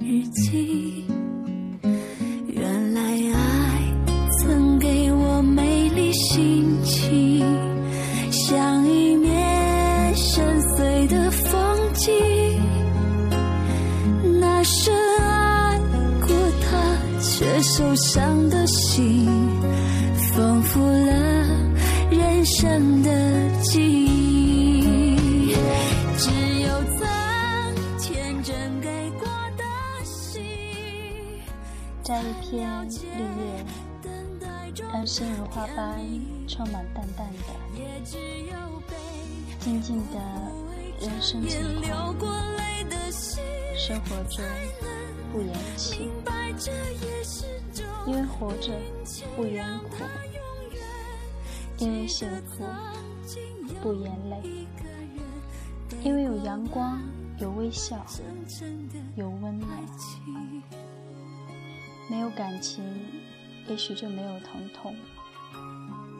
[0.00, 1.04] 日记。
[2.48, 3.94] 原来爱
[4.40, 7.44] 曾给我美丽心情，
[8.30, 12.12] 像一面深邃的风景。
[14.40, 15.78] 那深爱
[16.20, 16.28] 过
[16.62, 19.41] 他却受伤的心，
[34.92, 35.98] 安心如花般
[36.46, 37.38] 充满淡淡的、
[39.58, 40.20] 静静的
[41.00, 42.14] 人生情况。
[43.74, 44.44] 生活中
[45.32, 46.10] 不言弃，
[48.06, 48.70] 因为活着
[49.34, 50.04] 不言苦，
[51.78, 52.64] 因为幸福
[53.82, 54.42] 不言累，
[56.04, 57.00] 因为有阳光，
[57.38, 58.04] 有微笑，
[59.16, 59.70] 有温暖。
[62.10, 62.84] 没有感情，
[63.68, 64.92] 也许就没有疼痛；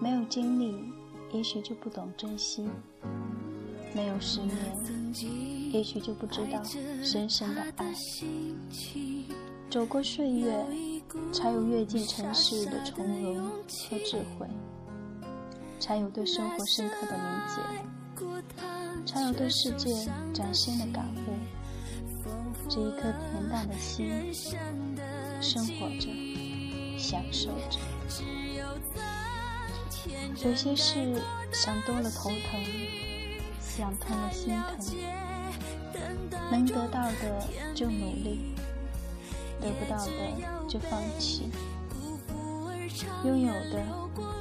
[0.00, 0.92] 没有经历，
[1.32, 2.64] 也许就不懂珍惜；
[3.94, 4.56] 没有十年，
[5.72, 6.62] 也许就不知道
[7.02, 7.94] 深深的爱。
[9.70, 10.66] 走过岁月，
[11.32, 14.46] 才有阅尽尘世的从容和智慧，
[15.78, 17.20] 才有对生活深刻的理
[17.54, 17.60] 解，
[19.06, 19.90] 才有对世界
[20.34, 21.18] 崭新的感悟。
[22.68, 24.34] 这一颗恬淡的心。
[25.42, 26.10] 生活着，
[27.00, 27.78] 享受着。
[30.44, 31.20] 有些事
[31.52, 32.64] 想多了头疼，
[33.60, 34.78] 想通了心疼。
[36.50, 38.54] 能得到的就努力，
[39.60, 40.10] 得不到的
[40.68, 41.50] 就放弃。
[43.24, 43.84] 拥有的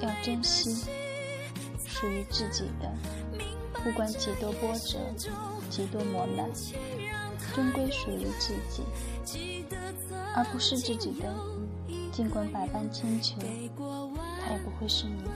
[0.00, 0.84] 要珍惜，
[1.86, 2.90] 属于自己的，
[3.84, 4.98] 不管几多波折，
[5.68, 6.50] 几多磨难，
[7.54, 9.64] 终归属于自己。
[10.34, 11.34] 而不是自己的，
[12.18, 15.30] 尽管百般千求，他也不会是你的。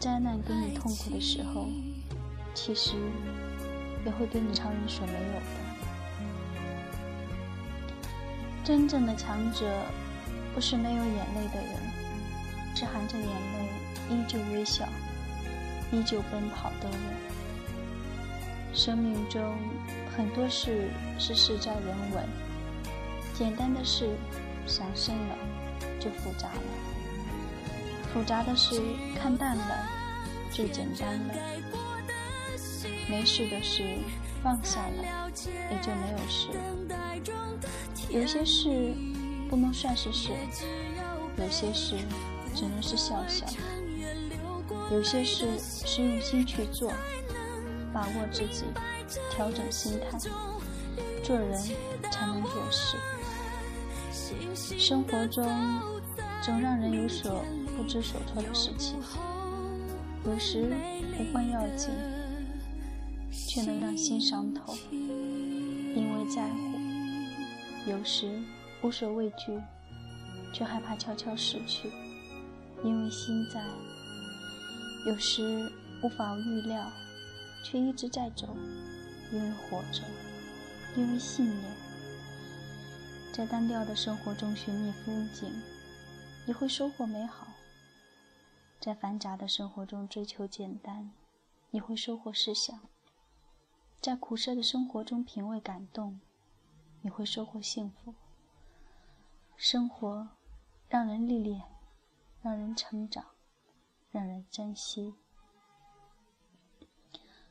[0.00, 1.68] 灾难给你痛苦的时候，
[2.54, 2.94] 其实
[4.06, 5.40] 也会给你超人所没有的。
[8.64, 9.66] 真正的强者，
[10.54, 11.76] 不是没有眼泪的人，
[12.74, 13.68] 是含着眼泪
[14.08, 14.88] 依旧微笑、
[15.92, 16.98] 依旧奔跑的人。
[18.72, 19.58] 生命中
[20.16, 22.22] 很多事是事在人为。
[23.34, 24.08] 简单的事
[24.66, 25.36] 想深了
[26.00, 26.60] 就复杂了，
[28.12, 28.80] 复杂的事
[29.20, 29.88] 看淡了
[30.50, 31.34] 就简单了。
[33.08, 33.84] 没事的事
[34.42, 35.30] 放下了
[35.70, 36.48] 也就没有事。
[38.08, 38.94] 有些事
[39.48, 40.30] 不能算是事，
[41.36, 41.96] 有些事
[42.54, 43.46] 只能是笑笑。
[44.90, 46.92] 有些事是用心去做，
[47.92, 48.64] 把握自己，
[49.30, 50.18] 调整心态，
[51.22, 51.60] 做人
[52.10, 52.96] 才能做事。
[54.78, 55.44] 生活中
[56.42, 57.44] 总让人有所
[57.76, 58.96] 不知所措的事情，
[60.24, 60.72] 有时
[61.18, 61.90] 无关要紧，
[63.30, 68.42] 却能让心伤透，因为在乎；有时
[68.82, 69.60] 无所畏惧，
[70.52, 71.90] 却害怕悄悄逝去，
[72.82, 73.60] 因为心在；
[75.06, 75.70] 有时
[76.02, 76.90] 无法预料，
[77.64, 78.56] 却一直在走，
[79.32, 80.02] 因为活着，
[80.96, 81.85] 因为信念。
[83.36, 85.52] 在单调的生活中寻觅风景，
[86.46, 87.48] 你会收获美好；
[88.80, 91.12] 在繁杂的生活中追求简单，
[91.70, 92.78] 你会收获思想；
[94.00, 96.18] 在苦涩的生活中品味感动，
[97.02, 98.14] 你会收获幸福。
[99.54, 100.30] 生活
[100.88, 101.60] 让人历练，
[102.40, 103.22] 让人成长，
[104.10, 105.12] 让人珍惜。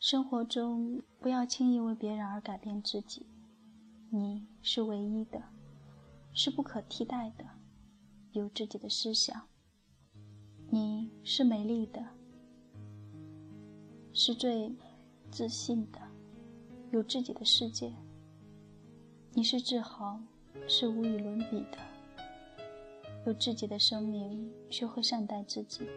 [0.00, 3.24] 生活中不要轻易为别人而改变自己，
[4.10, 5.40] 你是唯一的。
[6.40, 7.44] 是不可替代的，
[8.30, 9.48] 有自己的思想。
[10.70, 12.00] 你是美丽的，
[14.12, 14.72] 是最
[15.32, 15.98] 自信的，
[16.92, 17.92] 有自己的世界。
[19.32, 20.20] 你是自豪，
[20.68, 21.78] 是无与伦比的，
[23.26, 24.48] 有自己的生命。
[24.70, 25.88] 学会善待自己，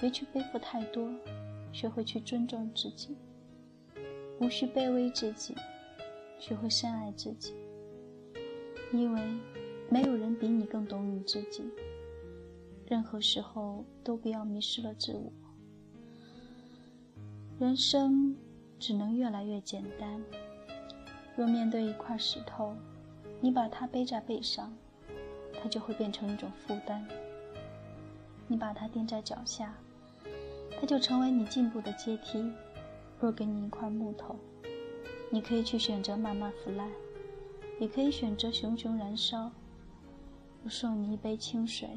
[0.00, 1.08] 别去背负太多，
[1.72, 3.16] 学会去尊重自己，
[4.40, 5.54] 无需卑微自己，
[6.40, 7.54] 学会深爱自己。
[8.92, 9.22] 因为
[9.90, 11.62] 没有人比你更懂你自己。
[12.86, 15.30] 任何时候都不要迷失了自我。
[17.58, 18.36] 人生
[18.78, 20.22] 只能越来越简单。
[21.36, 22.74] 若面对一块石头，
[23.40, 24.72] 你把它背在背上，
[25.60, 27.04] 它就会变成一种负担；
[28.46, 29.74] 你把它垫在脚下，
[30.80, 32.50] 它就成为你进步的阶梯。
[33.20, 34.36] 若给你一块木头，
[35.30, 36.90] 你可以去选择慢慢腐烂，
[37.78, 39.50] 也可以选择熊熊燃烧。
[40.64, 41.88] 我送你一杯清水，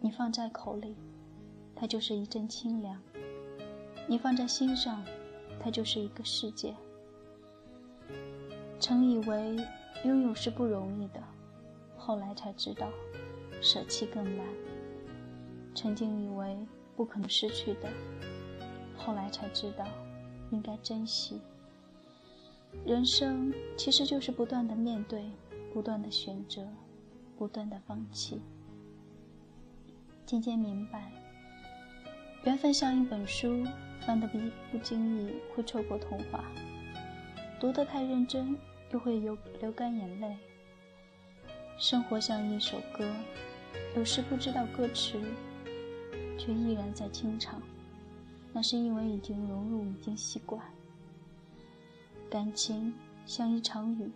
[0.00, 0.96] 你放在口里，
[1.74, 2.98] 它就是一阵清凉；
[4.08, 5.04] 你放在心上，
[5.60, 6.74] 它就是一个世界。
[8.80, 9.56] 曾以为
[10.04, 11.22] 拥有是不容易的，
[11.96, 12.88] 后来才知道
[13.60, 14.46] 舍弃更难。
[15.74, 16.56] 曾经以为
[16.96, 17.88] 不可能失去的，
[18.96, 19.84] 后来才知道
[20.50, 21.40] 应该珍惜。
[22.86, 25.24] 人生其实就是不断的面对，
[25.74, 26.66] 不断的选择。
[27.38, 28.40] 不断的放弃，
[30.24, 31.12] 渐渐明白，
[32.44, 33.62] 缘分像一本书，
[34.06, 34.38] 翻得不
[34.72, 36.42] 不经意会错过童话，
[37.60, 38.56] 读得太认真
[38.90, 40.34] 又会流流干眼泪。
[41.76, 43.06] 生活像一首歌，
[43.96, 45.20] 有时不知道歌词，
[46.38, 47.60] 却依然在清唱，
[48.50, 50.58] 那是因为已经融入，已经习惯。
[52.30, 52.92] 感情
[53.24, 54.10] 像一场雨，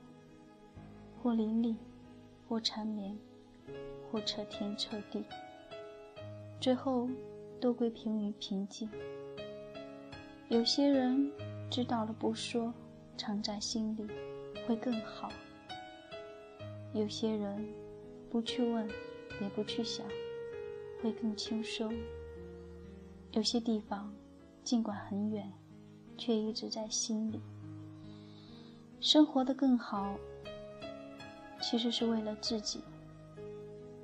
[1.23, 1.75] 或淋漓。
[2.49, 3.17] 或缠绵，
[4.11, 5.25] 或彻天彻地，
[6.61, 7.09] 最后
[7.61, 8.91] 都归平于平静。
[10.49, 11.31] 有些人
[11.71, 12.75] 知道了不说，
[13.17, 14.05] 藏在心里
[14.67, 15.29] 会更好；
[16.93, 17.65] 有些人
[18.29, 18.89] 不去问，
[19.41, 20.05] 也不去想，
[21.01, 21.95] 会更轻松。
[23.31, 24.12] 有些地方
[24.65, 25.53] 尽管很远，
[26.19, 27.41] 却一直在心里。
[29.00, 30.17] 生活的更好。
[31.62, 32.82] 其实是为了自己。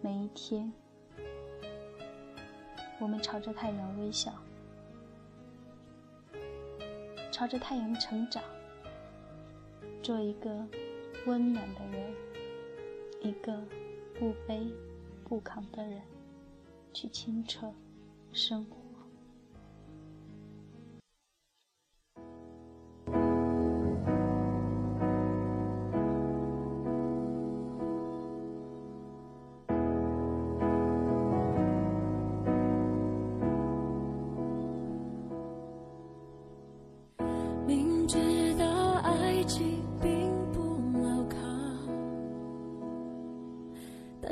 [0.00, 0.72] 每一天，
[2.98, 4.32] 我们朝着太阳微笑，
[7.30, 8.42] 朝着太阳成长，
[10.02, 10.50] 做一个
[11.26, 12.14] 温暖的人，
[13.20, 13.58] 一个
[14.18, 14.70] 不卑
[15.24, 16.00] 不亢的人，
[16.92, 17.72] 去清澈
[18.32, 18.85] 生活。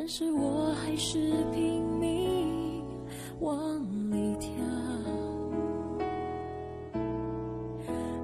[0.06, 1.18] 但是我还是
[1.54, 2.84] 拼命
[3.40, 3.56] 往
[4.10, 4.50] 里跳，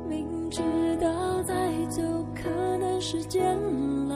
[0.06, 0.60] 明知
[1.00, 2.02] 道再走
[2.34, 3.56] 可能是煎
[4.10, 4.14] 熬，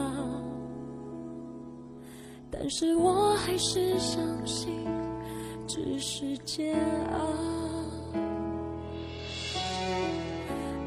[2.51, 4.85] 但是我还是相信
[5.65, 6.79] 只是煎
[7.13, 7.19] 熬。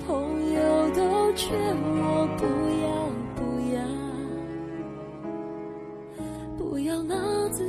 [0.06, 2.57] 朋友都劝我不。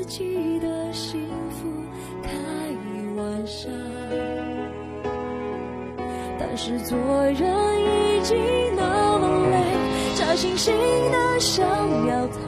[0.10, 1.68] 记得幸福
[2.24, 2.32] 开
[3.16, 3.70] 玩笑，
[6.40, 8.36] 但是做人已经
[8.76, 9.56] 那么累，
[10.16, 10.72] 假惺惺
[11.12, 11.64] 的想
[12.08, 12.40] 要他，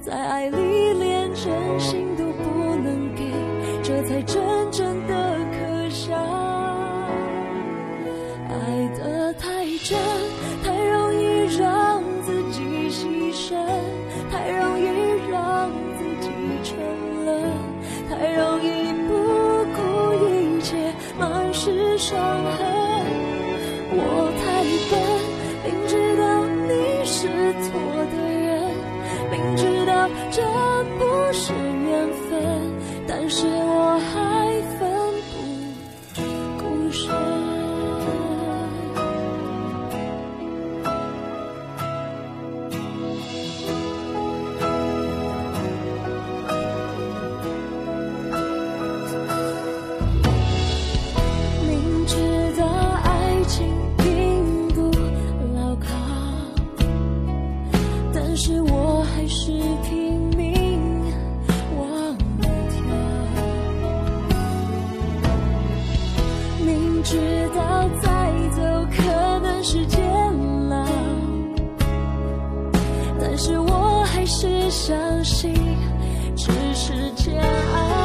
[0.00, 3.24] 在爱里连真心都不能给，
[3.82, 5.36] 这才真正的
[21.72, 22.58] 是伤痕。
[23.94, 23.98] 我
[24.40, 24.44] 太
[24.90, 24.92] 笨，
[25.64, 26.22] 明知道
[26.68, 26.70] 你
[27.04, 27.20] 是
[27.62, 27.70] 错
[28.12, 28.50] 的人，
[29.30, 29.90] 明知道
[30.30, 30.42] 这
[30.98, 31.00] 不
[31.32, 31.90] 是缘
[32.28, 32.32] 分，
[33.06, 34.41] 但是我还
[73.34, 75.54] 但是我还是相信
[76.36, 78.01] 只是煎熬。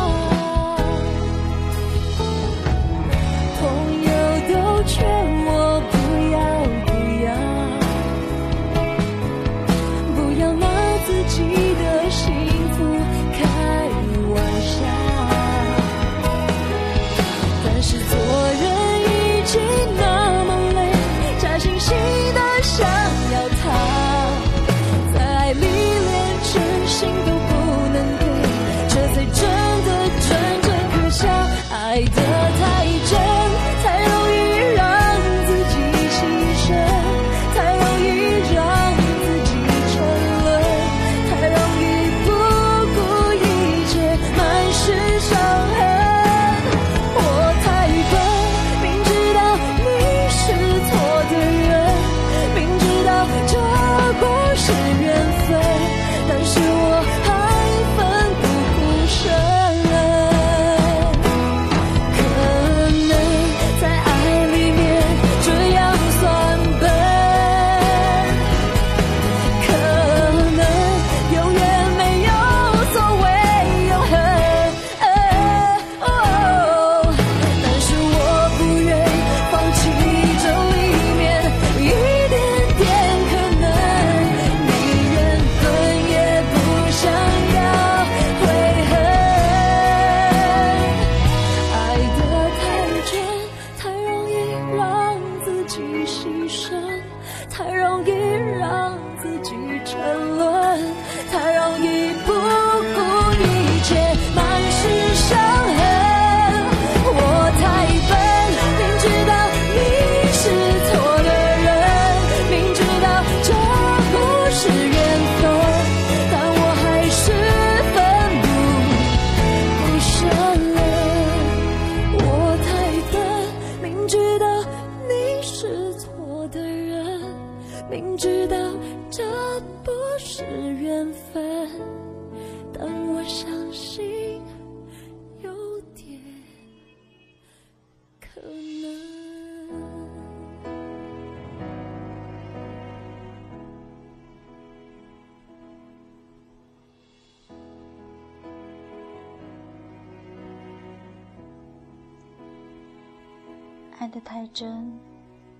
[154.08, 154.98] 爱得太真，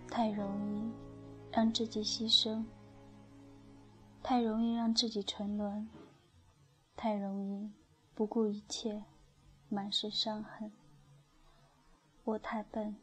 [0.08, 0.90] 太容易
[1.52, 2.64] 让自己牺牲，
[4.24, 5.90] 太容易让自己沉沦，
[6.96, 7.70] 太容易
[8.16, 9.04] 不顾一切，
[9.68, 10.72] 满是伤痕。
[12.24, 12.96] 我太笨，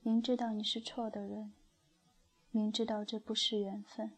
[0.00, 1.52] 明知道你是错的人，
[2.50, 4.12] 明知道这不是缘分，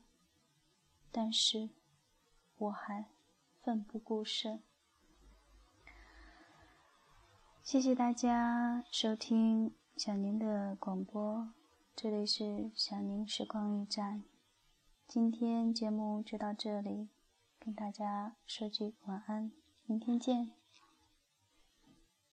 [1.10, 1.70] 但是
[2.56, 3.06] 我还
[3.64, 4.62] 奋不顾身。
[7.64, 9.74] 谢谢大家收听。
[9.96, 11.48] 小宁的广播，
[11.96, 14.22] 这里是小宁时光驿站。
[15.08, 17.08] 今天节目就到这里，
[17.58, 19.50] 跟大家说句晚安，
[19.86, 20.52] 明天见。